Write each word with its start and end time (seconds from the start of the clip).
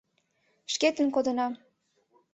Шкетын 0.73 1.07
кодынам. 1.15 1.53